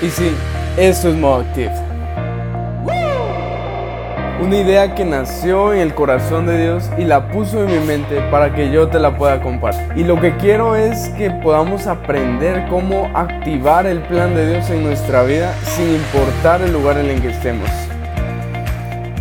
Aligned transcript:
Y 0.00 0.10
sí, 0.10 0.30
esto 0.76 1.08
es 1.08 1.16
Modo 1.16 1.40
Active. 1.40 1.72
Una 4.40 4.56
idea 4.56 4.94
que 4.94 5.04
nació 5.04 5.72
en 5.74 5.80
el 5.80 5.92
corazón 5.92 6.46
de 6.46 6.62
Dios 6.62 6.88
y 6.96 7.02
la 7.02 7.32
puso 7.32 7.64
en 7.64 7.80
mi 7.80 7.84
mente 7.84 8.20
para 8.30 8.54
que 8.54 8.70
yo 8.70 8.86
te 8.86 9.00
la 9.00 9.18
pueda 9.18 9.42
compartir. 9.42 9.82
Y 9.96 10.04
lo 10.04 10.20
que 10.20 10.36
quiero 10.36 10.76
es 10.76 11.08
que 11.18 11.32
podamos 11.32 11.88
aprender 11.88 12.68
cómo 12.70 13.10
activar 13.12 13.86
el 13.86 14.00
plan 14.02 14.36
de 14.36 14.48
Dios 14.48 14.70
en 14.70 14.84
nuestra 14.84 15.24
vida 15.24 15.52
sin 15.64 15.92
importar 15.92 16.62
el 16.62 16.72
lugar 16.72 16.98
en 16.98 17.06
el 17.06 17.20
que 17.20 17.30
estemos. 17.30 17.68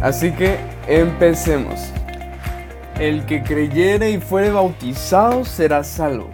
Así 0.03 0.31
que 0.31 0.57
empecemos. 0.87 1.91
El 2.99 3.25
que 3.25 3.41
creyere 3.41 4.11
y 4.11 4.19
fuere 4.19 4.51
bautizado 4.51 5.43
será 5.43 5.83
salvo, 5.83 6.29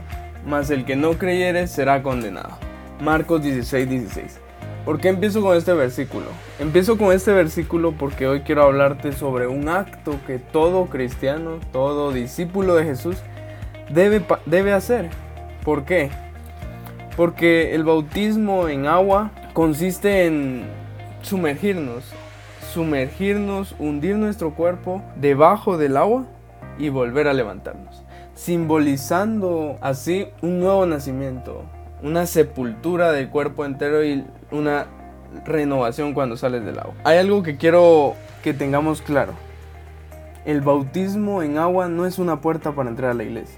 mas 0.45 0.69
el 0.69 0.83
que 0.83 0.97
no 0.97 1.13
creyere 1.13 1.67
será 1.67 2.03
condenado. 2.03 2.62
Marcos 3.01 3.43
16, 3.43 3.89
16. 3.89 4.39
¿Por 4.85 4.99
qué 4.99 5.07
empiezo 5.07 5.41
con 5.41 5.55
este 5.55 5.73
versículo? 5.73 6.25
Empiezo 6.59 6.97
con 6.97 7.13
este 7.13 7.31
versículo 7.31 7.93
porque 7.93 8.27
hoy 8.27 8.41
quiero 8.41 8.63
hablarte 8.63 9.13
sobre 9.13 9.47
un 9.47 9.69
acto 9.69 10.19
que 10.27 10.39
todo 10.39 10.87
cristiano, 10.87 11.59
todo 11.71 12.11
discípulo 12.11 12.75
de 12.75 12.83
Jesús 12.83 13.15
debe, 13.89 14.25
debe 14.45 14.73
hacer. 14.73 15.09
¿Por 15.63 15.85
qué? 15.85 16.09
Porque 17.15 17.73
el 17.75 17.85
bautismo 17.85 18.67
en 18.67 18.87
agua 18.87 19.31
consiste 19.53 20.25
en 20.25 20.65
sumergirnos, 21.21 22.11
sumergirnos, 22.73 23.75
hundir 23.79 24.17
nuestro 24.17 24.53
cuerpo 24.53 25.01
debajo 25.15 25.77
del 25.77 25.95
agua 25.95 26.25
y 26.77 26.89
volver 26.89 27.27
a 27.29 27.33
levantarnos, 27.33 28.03
simbolizando 28.33 29.77
así 29.79 30.27
un 30.41 30.59
nuevo 30.59 30.85
nacimiento, 30.85 31.63
una 32.03 32.25
sepultura 32.25 33.11
del 33.11 33.29
cuerpo 33.29 33.65
entero 33.65 34.03
y 34.03 34.25
una 34.51 34.87
renovación 35.45 36.13
cuando 36.13 36.37
sales 36.37 36.63
del 36.65 36.77
agua. 36.77 36.93
Hay 37.03 37.17
algo 37.17 37.41
que 37.41 37.57
quiero 37.57 38.15
que 38.43 38.53
tengamos 38.53 39.01
claro. 39.01 39.33
El 40.45 40.61
bautismo 40.61 41.41
en 41.41 41.57
agua 41.57 41.87
no 41.87 42.05
es 42.05 42.19
una 42.19 42.41
puerta 42.41 42.73
para 42.73 42.89
entrar 42.89 43.11
a 43.11 43.13
la 43.13 43.23
iglesia. 43.23 43.57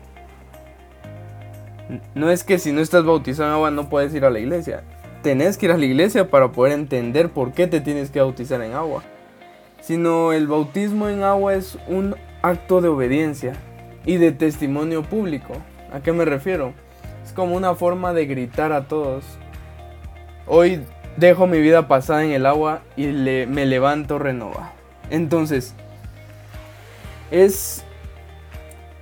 No 2.14 2.30
es 2.30 2.44
que 2.44 2.60
si 2.60 2.72
no 2.72 2.82
estás 2.82 3.04
bautizado 3.04 3.50
en 3.50 3.56
agua 3.56 3.72
no 3.72 3.90
puedes 3.90 4.14
ir 4.14 4.26
a 4.26 4.30
la 4.30 4.40
iglesia. 4.40 4.84
Tenés 5.24 5.58
que 5.58 5.66
ir 5.66 5.72
a 5.72 5.78
la 5.78 5.86
iglesia 5.86 6.30
para 6.30 6.52
poder 6.52 6.74
entender 6.74 7.30
por 7.30 7.52
qué 7.52 7.66
te 7.66 7.82
tienes 7.82 8.12
que 8.12 8.22
bautizar 8.22 8.62
en 8.62 8.74
agua. 8.74 9.02
Sino 9.82 10.34
el 10.34 10.48
bautismo 10.48 11.10
en 11.10 11.24
agua 11.24 11.56
es 11.56 11.78
un 11.88 12.16
acto 12.44 12.82
de 12.82 12.90
obediencia 12.90 13.54
y 14.06 14.18
de 14.18 14.32
testimonio 14.32 15.02
público. 15.02 15.54
¿A 15.92 16.02
qué 16.02 16.12
me 16.12 16.26
refiero? 16.26 16.74
Es 17.26 17.34
como 17.34 17.56
una 17.56 17.74
forma 17.74 18.14
de 18.14 18.28
gritar 18.28 18.72
a 18.72 18.88
todos. 18.88 19.26
Hoy 20.46 20.84
dejo 21.18 21.48
mi 21.48 21.60
vida 21.60 21.88
pasada 21.88 22.24
en 22.24 22.32
el 22.32 22.46
agua 22.46 22.82
y 22.96 23.08
me 23.08 23.66
levanto 23.66 24.20
renovado. 24.20 24.70
Entonces, 25.10 25.74
es, 27.32 27.84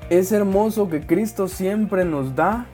es 0.09 0.31
hermoso 0.31 0.88
que 0.89 1.02
Cristo 1.02 1.49
siempre 1.49 2.05
nos 2.05 2.33
da 2.33 2.65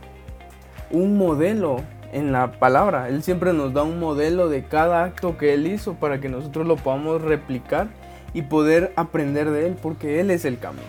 un 0.92 1.18
modelo 1.18 1.82
en 2.14 2.32
la 2.32 2.52
palabra. 2.52 3.10
Él 3.10 3.24
siempre 3.24 3.52
nos 3.52 3.74
da 3.74 3.82
un 3.82 4.00
modelo 4.00 4.50
de 4.50 4.66
cada 4.66 5.04
acto 5.04 5.36
que 5.38 5.56
Él 5.56 5.66
hizo 5.66 5.96
para 5.96 6.20
que 6.20 6.30
nosotros 6.30 6.68
lo 6.68 6.76
podamos 6.76 7.24
replicar 7.24 7.88
y 8.34 8.44
poder 8.44 8.94
aprender 8.96 9.50
de 9.50 9.66
Él, 9.66 9.78
porque 9.82 10.20
Él 10.20 10.30
es 10.30 10.46
el 10.46 10.60
camino. 10.60 10.84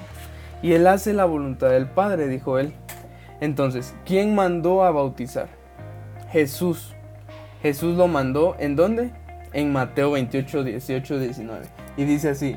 Y 0.63 0.73
Él 0.73 0.87
hace 0.87 1.15
la 1.15 1.25
voluntad 1.25 1.71
del 1.71 1.87
Padre, 1.87 2.29
dijo 2.29 2.59
Él. 2.59 2.75
Entonces, 3.41 3.95
¿quién 4.05 4.35
mandó 4.35 4.85
a 4.85 4.91
bautizar? 4.91 5.49
Jesús. 6.31 6.95
Jesús 7.63 7.97
lo 7.97 8.07
mandó 8.07 8.57
en 8.59 8.77
dónde? 8.77 9.11
En 9.53 9.73
Mateo 9.73 10.13
28, 10.13 10.65
18, 10.65 11.19
19. 11.19 11.67
Y 11.97 12.05
dice 12.05 12.31
así, 12.31 12.57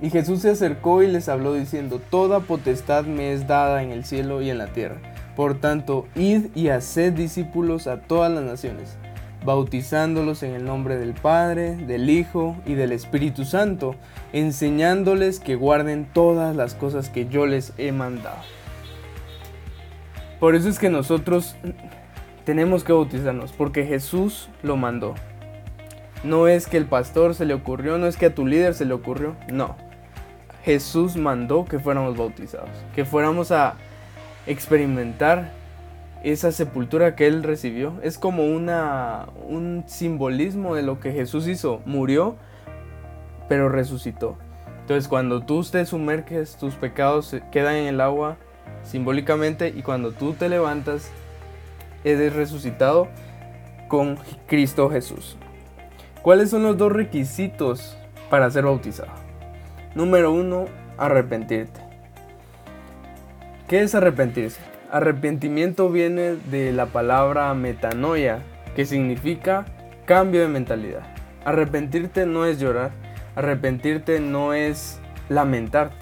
y 0.00 0.10
Jesús 0.10 0.42
se 0.42 0.50
acercó 0.50 1.02
y 1.02 1.08
les 1.08 1.28
habló 1.28 1.54
diciendo, 1.54 2.00
Toda 2.10 2.40
potestad 2.40 3.04
me 3.04 3.32
es 3.32 3.48
dada 3.48 3.82
en 3.82 3.90
el 3.90 4.04
cielo 4.04 4.42
y 4.42 4.50
en 4.50 4.58
la 4.58 4.68
tierra. 4.68 4.96
Por 5.34 5.58
tanto, 5.58 6.06
id 6.14 6.46
y 6.54 6.68
haced 6.68 7.12
discípulos 7.12 7.86
a 7.86 8.00
todas 8.00 8.30
las 8.30 8.44
naciones, 8.44 8.96
bautizándolos 9.44 10.42
en 10.42 10.52
el 10.52 10.64
nombre 10.64 10.98
del 10.98 11.14
Padre, 11.14 11.76
del 11.76 12.10
Hijo 12.10 12.56
y 12.66 12.74
del 12.74 12.92
Espíritu 12.92 13.44
Santo, 13.44 13.94
enseñándoles 14.32 15.40
que 15.40 15.56
guarden 15.56 16.08
todas 16.12 16.54
las 16.54 16.74
cosas 16.74 17.08
que 17.08 17.26
yo 17.26 17.46
les 17.46 17.72
he 17.78 17.92
mandado. 17.92 18.38
Por 20.40 20.54
eso 20.54 20.68
es 20.68 20.78
que 20.78 20.88
nosotros 20.88 21.56
tenemos 22.44 22.84
que 22.84 22.92
bautizarnos, 22.92 23.52
porque 23.52 23.84
Jesús 23.84 24.48
lo 24.62 24.76
mandó. 24.76 25.14
No 26.24 26.48
es 26.48 26.66
que 26.66 26.76
el 26.76 26.86
pastor 26.86 27.34
se 27.34 27.44
le 27.44 27.54
ocurrió, 27.54 27.98
no 27.98 28.06
es 28.06 28.16
que 28.16 28.26
a 28.26 28.34
tu 28.34 28.46
líder 28.46 28.74
se 28.74 28.84
le 28.84 28.94
ocurrió, 28.94 29.36
no. 29.52 29.76
Jesús 30.62 31.16
mandó 31.16 31.64
que 31.64 31.78
fuéramos 31.78 32.16
bautizados, 32.16 32.70
que 32.94 33.04
fuéramos 33.04 33.52
a 33.52 33.74
experimentar 34.46 35.52
esa 36.24 36.52
sepultura 36.52 37.16
que 37.16 37.26
él 37.26 37.42
recibió. 37.42 37.94
Es 38.02 38.18
como 38.18 38.46
una, 38.46 39.26
un 39.46 39.84
simbolismo 39.86 40.74
de 40.74 40.82
lo 40.82 41.00
que 41.00 41.12
Jesús 41.12 41.46
hizo. 41.46 41.80
Murió, 41.84 42.36
pero 43.48 43.68
resucitó. 43.68 44.36
Entonces 44.80 45.08
cuando 45.08 45.42
tú 45.42 45.62
te 45.64 45.84
sumerges, 45.84 46.56
tus 46.56 46.74
pecados 46.74 47.36
quedan 47.52 47.76
en 47.76 47.86
el 47.86 48.00
agua 48.00 48.36
simbólicamente 48.82 49.68
y 49.68 49.82
cuando 49.82 50.12
tú 50.12 50.32
te 50.32 50.48
levantas, 50.48 51.10
eres 52.04 52.34
resucitado 52.34 53.08
con 53.88 54.18
Cristo 54.46 54.90
Jesús. 54.90 55.36
¿Cuáles 56.22 56.50
son 56.50 56.62
los 56.62 56.76
dos 56.76 56.92
requisitos 56.92 57.96
para 58.30 58.50
ser 58.50 58.64
bautizado? 58.64 59.12
Número 59.94 60.32
uno, 60.32 60.66
arrepentirte. 60.96 61.80
¿Qué 63.68 63.82
es 63.82 63.94
arrepentirse? 63.94 64.60
Arrepentimiento 64.90 65.90
viene 65.90 66.36
de 66.50 66.72
la 66.72 66.86
palabra 66.86 67.52
metanoia, 67.54 68.40
que 68.74 68.86
significa 68.86 69.66
cambio 70.06 70.40
de 70.40 70.48
mentalidad. 70.48 71.02
Arrepentirte 71.44 72.24
no 72.24 72.46
es 72.46 72.58
llorar, 72.58 72.92
arrepentirte 73.36 74.20
no 74.20 74.54
es 74.54 75.00
lamentarte. 75.28 75.96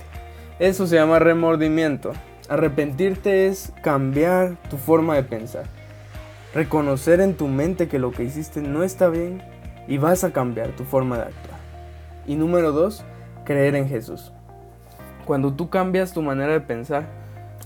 Eso 0.58 0.86
se 0.86 0.96
llama 0.96 1.18
remordimiento. 1.18 2.12
Arrepentirte 2.48 3.48
es 3.48 3.72
cambiar 3.82 4.56
tu 4.70 4.76
forma 4.76 5.16
de 5.16 5.24
pensar. 5.24 5.64
Reconocer 6.54 7.20
en 7.20 7.34
tu 7.34 7.48
mente 7.48 7.88
que 7.88 7.98
lo 7.98 8.12
que 8.12 8.22
hiciste 8.22 8.60
no 8.62 8.84
está 8.84 9.08
bien 9.08 9.42
y 9.88 9.98
vas 9.98 10.22
a 10.22 10.32
cambiar 10.32 10.68
tu 10.70 10.84
forma 10.84 11.16
de 11.16 11.22
actuar. 11.24 11.58
Y 12.26 12.36
número 12.36 12.70
dos, 12.72 13.04
creer 13.44 13.74
en 13.74 13.88
Jesús. 13.88 14.32
Cuando 15.24 15.54
tú 15.54 15.70
cambias 15.70 16.12
tu 16.12 16.22
manera 16.22 16.52
de 16.52 16.60
pensar, 16.60 17.04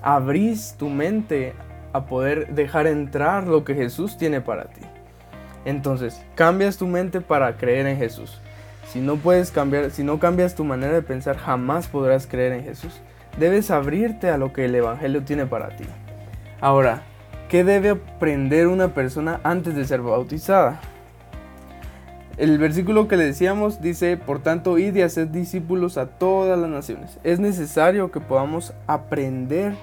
abrís 0.02 0.76
tu 0.78 0.88
mente 0.88 1.52
a 1.92 2.06
poder 2.06 2.54
dejar 2.54 2.86
entrar 2.86 3.46
lo 3.46 3.64
que 3.64 3.74
Jesús 3.74 4.16
tiene 4.16 4.40
para 4.40 4.64
ti. 4.64 4.82
Entonces, 5.66 6.24
cambias 6.34 6.78
tu 6.78 6.86
mente 6.86 7.20
para 7.20 7.58
creer 7.58 7.86
en 7.86 7.98
Jesús. 7.98 8.40
Si 8.88 9.00
no 9.00 9.16
puedes 9.16 9.50
cambiar, 9.50 9.90
si 9.90 10.02
no 10.02 10.18
cambias 10.18 10.54
tu 10.54 10.64
manera 10.64 10.94
de 10.94 11.02
pensar, 11.02 11.36
jamás 11.36 11.86
podrás 11.86 12.26
creer 12.26 12.52
en 12.52 12.64
Jesús. 12.64 13.00
Debes 13.38 13.70
abrirte 13.70 14.30
a 14.30 14.38
lo 14.38 14.52
que 14.52 14.64
el 14.66 14.74
Evangelio 14.74 15.22
tiene 15.22 15.46
para 15.46 15.68
ti. 15.76 15.84
Ahora, 16.60 17.02
¿qué 17.48 17.64
debe 17.64 17.90
aprender 17.90 18.66
una 18.66 18.88
persona 18.88 19.40
antes 19.44 19.74
de 19.74 19.84
ser 19.84 20.02
bautizada? 20.02 20.80
El 22.36 22.58
versículo 22.58 23.06
que 23.06 23.16
le 23.16 23.24
decíamos 23.24 23.82
dice, 23.82 24.16
por 24.16 24.42
tanto, 24.42 24.78
id 24.78 24.96
y 24.96 25.02
haced 25.02 25.28
discípulos 25.28 25.98
a 25.98 26.06
todas 26.06 26.58
las 26.58 26.70
naciones. 26.70 27.18
Es 27.22 27.38
necesario 27.38 28.10
que 28.10 28.20
podamos 28.20 28.72
aprender 28.86 29.74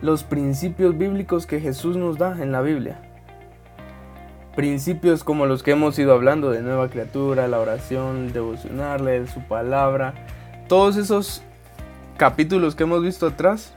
los 0.00 0.22
principios 0.22 0.96
bíblicos 0.96 1.46
que 1.46 1.60
Jesús 1.60 1.96
nos 1.96 2.16
da 2.16 2.40
en 2.40 2.52
la 2.52 2.60
Biblia. 2.60 3.00
Principios 4.54 5.24
como 5.24 5.46
los 5.46 5.62
que 5.62 5.72
hemos 5.72 5.98
ido 5.98 6.12
hablando 6.12 6.50
de 6.50 6.62
nueva 6.62 6.88
criatura, 6.88 7.48
la 7.48 7.58
oración, 7.58 8.32
devocionar, 8.32 9.00
leer 9.00 9.28
su 9.28 9.40
palabra. 9.40 10.14
Todos 10.68 10.96
esos 10.96 11.42
capítulos 12.18 12.74
que 12.74 12.82
hemos 12.82 13.00
visto 13.00 13.28
atrás 13.28 13.72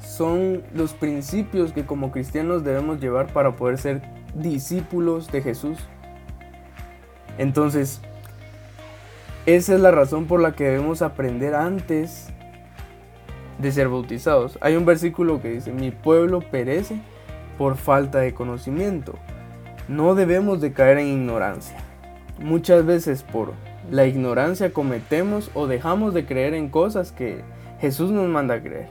son 0.00 0.62
los 0.74 0.94
principios 0.94 1.72
que 1.72 1.84
como 1.84 2.10
cristianos 2.10 2.64
debemos 2.64 2.98
llevar 2.98 3.30
para 3.32 3.56
poder 3.56 3.76
ser 3.76 4.02
discípulos 4.34 5.30
de 5.30 5.42
Jesús. 5.42 5.78
Entonces, 7.36 8.00
esa 9.44 9.74
es 9.74 9.80
la 9.80 9.90
razón 9.90 10.24
por 10.24 10.40
la 10.40 10.52
que 10.52 10.64
debemos 10.64 11.02
aprender 11.02 11.54
antes 11.54 12.28
de 13.58 13.70
ser 13.70 13.88
bautizados. 13.88 14.58
Hay 14.62 14.74
un 14.74 14.86
versículo 14.86 15.42
que 15.42 15.50
dice, 15.50 15.70
mi 15.70 15.90
pueblo 15.90 16.40
perece 16.40 16.98
por 17.58 17.76
falta 17.76 18.20
de 18.20 18.32
conocimiento. 18.32 19.18
No 19.88 20.14
debemos 20.14 20.62
de 20.62 20.72
caer 20.72 20.98
en 20.98 21.08
ignorancia. 21.08 21.76
Muchas 22.40 22.86
veces 22.86 23.22
por 23.22 23.52
la 23.90 24.06
ignorancia 24.06 24.72
cometemos 24.72 25.50
o 25.54 25.66
dejamos 25.66 26.14
de 26.14 26.26
creer 26.26 26.54
en 26.54 26.68
cosas 26.68 27.12
que 27.12 27.42
Jesús 27.80 28.10
nos 28.10 28.28
manda 28.28 28.60
creer. 28.60 28.88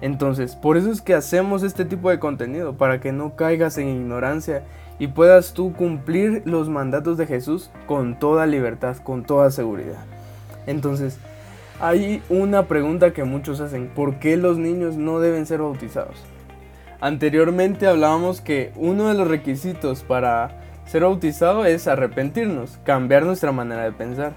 Entonces, 0.00 0.56
por 0.56 0.76
eso 0.76 0.90
es 0.90 1.00
que 1.00 1.14
hacemos 1.14 1.62
este 1.62 1.84
tipo 1.84 2.10
de 2.10 2.18
contenido, 2.18 2.74
para 2.74 3.00
que 3.00 3.12
no 3.12 3.36
caigas 3.36 3.78
en 3.78 3.88
ignorancia 3.88 4.62
y 4.98 5.08
puedas 5.08 5.54
tú 5.54 5.72
cumplir 5.72 6.42
los 6.44 6.68
mandatos 6.68 7.16
de 7.16 7.26
Jesús 7.26 7.70
con 7.86 8.18
toda 8.18 8.46
libertad, 8.46 8.96
con 8.98 9.24
toda 9.24 9.50
seguridad. 9.50 10.04
Entonces, 10.66 11.18
hay 11.80 12.22
una 12.28 12.66
pregunta 12.66 13.12
que 13.12 13.24
muchos 13.24 13.60
hacen, 13.60 13.88
¿por 13.88 14.18
qué 14.18 14.36
los 14.36 14.58
niños 14.58 14.96
no 14.96 15.20
deben 15.20 15.46
ser 15.46 15.60
bautizados? 15.60 16.16
Anteriormente 17.00 17.86
hablábamos 17.86 18.40
que 18.40 18.72
uno 18.76 19.08
de 19.08 19.14
los 19.14 19.28
requisitos 19.28 20.02
para 20.02 20.63
ser 20.86 21.02
bautizado 21.02 21.64
es 21.64 21.88
arrepentirnos, 21.88 22.78
cambiar 22.84 23.24
nuestra 23.24 23.52
manera 23.52 23.84
de 23.84 23.92
pensar. 23.92 24.32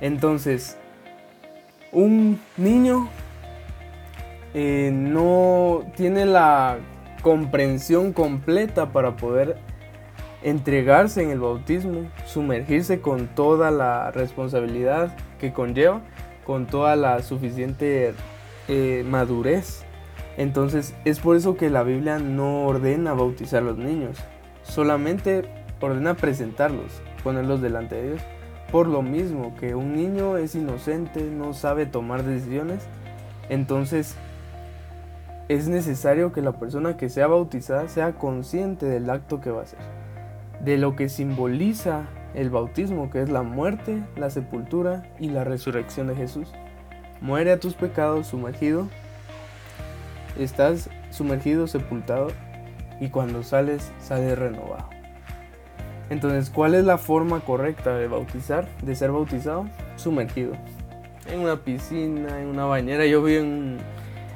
Entonces, 0.00 0.76
un 1.92 2.40
niño 2.56 3.08
eh, 4.54 4.90
no 4.92 5.84
tiene 5.96 6.26
la 6.26 6.78
comprensión 7.22 8.12
completa 8.12 8.92
para 8.92 9.16
poder 9.16 9.56
entregarse 10.42 11.22
en 11.22 11.30
el 11.30 11.40
bautismo, 11.40 12.10
sumergirse 12.26 13.00
con 13.00 13.26
toda 13.28 13.70
la 13.70 14.10
responsabilidad 14.10 15.16
que 15.40 15.52
conlleva, 15.52 16.00
con 16.44 16.66
toda 16.66 16.96
la 16.96 17.22
suficiente 17.22 18.14
eh, 18.68 19.04
madurez. 19.08 19.84
Entonces 20.36 20.94
es 21.04 21.18
por 21.18 21.36
eso 21.36 21.56
que 21.56 21.70
la 21.70 21.82
Biblia 21.82 22.18
no 22.18 22.64
ordena 22.66 23.12
bautizar 23.12 23.62
a 23.62 23.66
los 23.66 23.78
niños, 23.78 24.18
solamente 24.62 25.42
ordena 25.80 26.14
presentarlos, 26.14 27.00
ponerlos 27.22 27.60
delante 27.60 27.94
de 27.94 28.08
Dios. 28.08 28.22
Por 28.70 28.86
lo 28.86 29.02
mismo 29.02 29.54
que 29.56 29.74
un 29.74 29.94
niño 29.94 30.36
es 30.36 30.54
inocente, 30.54 31.22
no 31.22 31.54
sabe 31.54 31.86
tomar 31.86 32.22
decisiones, 32.22 32.86
entonces 33.48 34.14
es 35.48 35.68
necesario 35.68 36.32
que 36.32 36.42
la 36.42 36.52
persona 36.52 36.98
que 36.98 37.08
sea 37.08 37.26
bautizada 37.26 37.88
sea 37.88 38.12
consciente 38.12 38.84
del 38.84 39.08
acto 39.08 39.40
que 39.40 39.50
va 39.50 39.60
a 39.60 39.62
hacer, 39.62 39.78
de 40.60 40.76
lo 40.76 40.96
que 40.96 41.08
simboliza 41.08 42.06
el 42.34 42.50
bautismo, 42.50 43.10
que 43.10 43.22
es 43.22 43.30
la 43.30 43.42
muerte, 43.42 44.02
la 44.16 44.28
sepultura 44.28 45.04
y 45.18 45.30
la 45.30 45.44
resurrección 45.44 46.08
de 46.08 46.16
Jesús. 46.16 46.52
Muere 47.22 47.52
a 47.52 47.58
tus 47.58 47.74
pecados 47.74 48.26
sumergido, 48.26 48.88
estás 50.38 50.90
sumergido, 51.10 51.66
sepultado, 51.66 52.28
y 53.00 53.08
cuando 53.08 53.42
sales, 53.42 53.90
sales 53.98 54.38
renovado. 54.38 54.97
Entonces, 56.10 56.50
¿cuál 56.50 56.74
es 56.74 56.84
la 56.84 56.98
forma 56.98 57.40
correcta 57.40 57.96
de 57.96 58.08
bautizar, 58.08 58.68
de 58.82 58.94
ser 58.94 59.12
bautizado? 59.12 59.66
Sumergido. 59.96 60.52
En 61.30 61.40
una 61.40 61.56
piscina, 61.56 62.40
en 62.40 62.48
una 62.48 62.64
bañera. 62.64 63.04
Yo 63.06 63.22
vi 63.22 63.36
en 63.36 63.78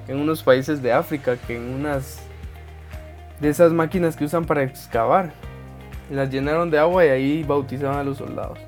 en 0.09 0.19
unos 0.19 0.43
países 0.43 0.83
de 0.83 0.93
África 0.93 1.37
que 1.37 1.57
en 1.57 1.75
unas 1.75 2.21
de 3.41 3.49
esas 3.49 3.73
máquinas 3.73 4.17
que 4.17 4.25
usan 4.25 4.45
para 4.45 4.63
excavar 4.63 5.33
las 6.11 6.31
llenaron 6.31 6.71
de 6.71 6.79
agua 6.79 7.05
y 7.05 7.09
ahí 7.09 7.43
bautizaban 7.45 7.99
a 7.99 8.05
los 8.05 8.19
soldados. 8.19 8.59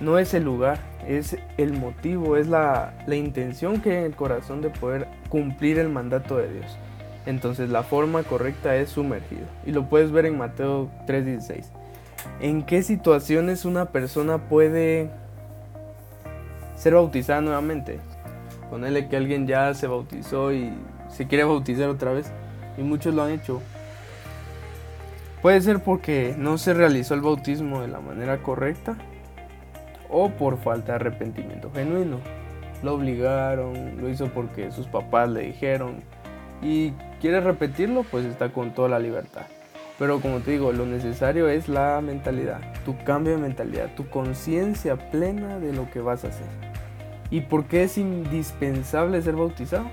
No 0.00 0.18
es 0.18 0.34
el 0.34 0.44
lugar, 0.44 0.78
es 1.06 1.36
el 1.56 1.72
motivo, 1.72 2.36
es 2.36 2.46
la, 2.46 2.94
la 3.06 3.16
intención 3.16 3.80
que 3.80 3.90
hay 3.90 3.96
en 3.98 4.04
el 4.04 4.16
corazón 4.16 4.60
de 4.60 4.70
poder 4.70 5.08
cumplir 5.28 5.78
el 5.78 5.88
mandato 5.88 6.36
de 6.36 6.52
Dios. 6.52 6.78
Entonces 7.26 7.70
la 7.70 7.82
forma 7.82 8.22
correcta 8.22 8.76
es 8.76 8.90
sumergido. 8.90 9.46
Y 9.64 9.72
lo 9.72 9.88
puedes 9.88 10.12
ver 10.12 10.26
en 10.26 10.38
Mateo 10.38 10.90
3:16. 11.06 11.64
¿En 12.40 12.64
qué 12.64 12.82
situaciones 12.82 13.64
una 13.64 13.86
persona 13.86 14.48
puede 14.48 15.10
ser 16.76 16.94
bautizada 16.94 17.40
nuevamente? 17.40 18.00
Ponele 18.70 19.08
que 19.08 19.16
alguien 19.16 19.46
ya 19.46 19.72
se 19.74 19.86
bautizó 19.86 20.52
y 20.52 20.72
se 21.08 21.26
quiere 21.26 21.44
bautizar 21.44 21.88
otra 21.88 22.12
vez. 22.12 22.30
Y 22.76 22.82
muchos 22.82 23.14
lo 23.14 23.22
han 23.22 23.30
hecho. 23.30 23.62
Puede 25.42 25.60
ser 25.60 25.82
porque 25.82 26.34
no 26.38 26.58
se 26.58 26.74
realizó 26.74 27.14
el 27.14 27.20
bautismo 27.20 27.82
de 27.82 27.88
la 27.88 28.00
manera 28.00 28.42
correcta 28.42 28.96
o 30.08 30.30
por 30.30 30.58
falta 30.58 30.92
de 30.92 30.96
arrepentimiento 30.96 31.70
genuino. 31.72 32.18
Lo 32.82 32.94
obligaron, 32.94 34.00
lo 34.00 34.08
hizo 34.08 34.28
porque 34.28 34.72
sus 34.72 34.86
papás 34.86 35.28
le 35.28 35.42
dijeron 35.42 36.02
y 36.62 36.92
quiere 37.20 37.40
repetirlo, 37.40 38.04
pues 38.04 38.24
está 38.24 38.50
con 38.50 38.72
toda 38.72 38.88
la 38.88 38.98
libertad. 38.98 39.46
Pero 39.98 40.20
como 40.20 40.40
te 40.40 40.52
digo, 40.52 40.72
lo 40.72 40.86
necesario 40.86 41.48
es 41.48 41.68
la 41.68 42.00
mentalidad, 42.00 42.60
tu 42.84 42.96
cambio 43.04 43.36
de 43.36 43.42
mentalidad, 43.42 43.94
tu 43.94 44.08
conciencia 44.08 44.96
plena 45.10 45.60
de 45.60 45.72
lo 45.72 45.88
que 45.90 46.00
vas 46.00 46.24
a 46.24 46.28
hacer. 46.28 46.48
¿Y 47.30 47.42
por 47.42 47.66
qué 47.66 47.84
es 47.84 47.96
indispensable 47.96 49.22
ser 49.22 49.36
bautizado? 49.36 49.86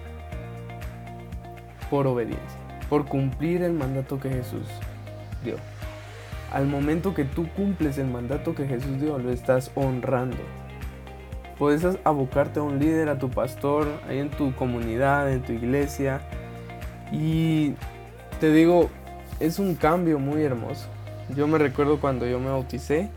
Por 1.90 2.08
obediencia, 2.08 2.60
por 2.90 3.06
cumplir 3.06 3.62
el 3.62 3.74
mandato 3.74 4.20
que 4.20 4.30
Jesús 4.30 4.66
dio. 5.44 5.56
Al 6.52 6.66
momento 6.68 7.14
que 7.14 7.24
tú 7.24 7.48
cumples 7.56 7.98
el 7.98 8.08
mandato 8.08 8.56
que 8.56 8.68
Jesús 8.68 9.00
dio, 9.00 9.20
lo 9.20 9.32
estás 9.32 9.72
honrando. 9.76 10.38
Puedes 11.58 11.86
abocarte 12.04 12.60
a 12.60 12.64
un 12.64 12.80
líder, 12.80 13.08
a 13.08 13.20
tu 13.20 13.30
pastor, 13.30 13.88
ahí 14.10 14.18
en 14.18 14.32
tu 14.32 14.54
comunidad, 14.56 15.32
en 15.32 15.44
tu 15.44 15.54
iglesia. 15.54 16.22
Y 17.12 17.76
te 18.40 18.52
digo, 18.52 18.90
es 19.42 19.60
un 19.60 19.76
cambio 19.76 20.20
muy 20.20 20.44
hermoso. 20.44 20.88
Yo 21.36 21.48
me 21.48 21.58
recuerdo 21.58 22.00
cuando 22.00 22.26
yo 22.26 22.40
me 22.40 22.50
bauticé, 22.50 23.10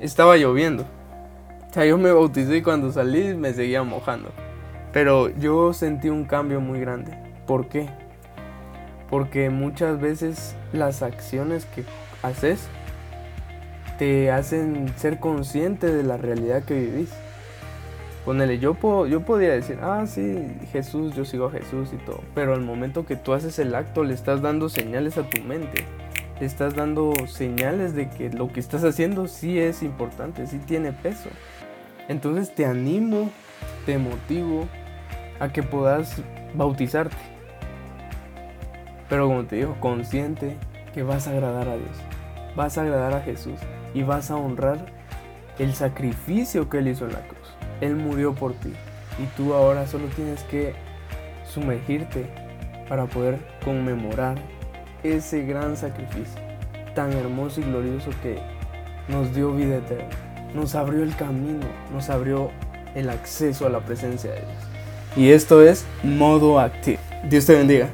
estaba 0.00 0.36
lloviendo 0.36 0.84
sea, 1.76 1.84
yo 1.84 1.98
me 1.98 2.10
bauticé 2.10 2.56
y 2.56 2.62
cuando 2.62 2.90
salí 2.90 3.34
me 3.34 3.52
seguía 3.52 3.82
mojando. 3.82 4.30
Pero 4.94 5.28
yo 5.28 5.74
sentí 5.74 6.08
un 6.08 6.24
cambio 6.24 6.58
muy 6.58 6.80
grande. 6.80 7.12
¿Por 7.46 7.68
qué? 7.68 7.90
Porque 9.10 9.50
muchas 9.50 10.00
veces 10.00 10.56
las 10.72 11.02
acciones 11.02 11.66
que 11.66 11.84
haces 12.22 12.66
te 13.98 14.30
hacen 14.30 14.90
ser 14.96 15.20
consciente 15.20 15.92
de 15.92 16.02
la 16.02 16.16
realidad 16.16 16.62
que 16.64 16.80
vivís. 16.80 17.10
Ponele, 18.26 18.58
yo, 18.58 18.76
yo 19.06 19.20
podría 19.20 19.52
decir, 19.52 19.78
ah, 19.80 20.04
sí, 20.04 20.48
Jesús, 20.72 21.14
yo 21.14 21.24
sigo 21.24 21.46
a 21.46 21.52
Jesús 21.52 21.90
y 21.92 21.96
todo. 22.04 22.22
Pero 22.34 22.54
al 22.54 22.60
momento 22.60 23.06
que 23.06 23.14
tú 23.14 23.32
haces 23.32 23.60
el 23.60 23.72
acto, 23.72 24.02
le 24.02 24.14
estás 24.14 24.42
dando 24.42 24.68
señales 24.68 25.16
a 25.16 25.30
tu 25.30 25.40
mente. 25.42 25.84
Le 26.40 26.46
estás 26.46 26.74
dando 26.74 27.12
señales 27.28 27.94
de 27.94 28.10
que 28.10 28.28
lo 28.30 28.52
que 28.52 28.58
estás 28.58 28.82
haciendo 28.82 29.28
sí 29.28 29.60
es 29.60 29.84
importante, 29.84 30.48
sí 30.48 30.58
tiene 30.58 30.90
peso. 30.90 31.28
Entonces 32.08 32.52
te 32.52 32.66
animo, 32.66 33.30
te 33.86 33.96
motivo 33.96 34.66
a 35.38 35.52
que 35.52 35.62
puedas 35.62 36.20
bautizarte. 36.52 37.16
Pero 39.08 39.28
como 39.28 39.44
te 39.44 39.54
digo, 39.54 39.76
consciente 39.78 40.56
que 40.92 41.04
vas 41.04 41.28
a 41.28 41.30
agradar 41.30 41.68
a 41.68 41.76
Dios, 41.76 41.96
vas 42.56 42.76
a 42.76 42.82
agradar 42.82 43.14
a 43.14 43.20
Jesús 43.20 43.60
y 43.94 44.02
vas 44.02 44.32
a 44.32 44.36
honrar 44.36 44.84
el 45.60 45.74
sacrificio 45.74 46.68
que 46.68 46.78
Él 46.78 46.88
hizo 46.88 47.06
en 47.06 47.12
la 47.12 47.20
cruz. 47.20 47.45
Él 47.80 47.96
murió 47.96 48.34
por 48.34 48.54
ti 48.54 48.72
y 49.18 49.26
tú 49.36 49.54
ahora 49.54 49.86
solo 49.86 50.06
tienes 50.14 50.42
que 50.44 50.74
sumergirte 51.44 52.26
para 52.88 53.06
poder 53.06 53.38
conmemorar 53.64 54.36
ese 55.02 55.42
gran 55.42 55.76
sacrificio 55.76 56.40
tan 56.94 57.12
hermoso 57.12 57.60
y 57.60 57.64
glorioso 57.64 58.10
que 58.22 58.38
nos 59.08 59.34
dio 59.34 59.52
vida 59.52 59.76
eterna 59.76 60.26
nos 60.56 60.74
abrió 60.74 61.02
el 61.02 61.14
camino, 61.14 61.66
nos 61.92 62.08
abrió 62.10 62.50
el 62.94 63.10
acceso 63.10 63.66
a 63.66 63.70
la 63.70 63.80
presencia 63.80 64.30
de 64.32 64.38
Dios. 64.38 65.16
Y 65.16 65.30
esto 65.30 65.62
es 65.62 65.84
modo 66.02 66.58
activo. 66.58 66.98
Dios 67.28 67.46
te 67.46 67.54
bendiga. 67.54 67.88